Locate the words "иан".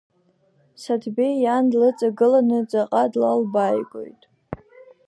1.43-1.65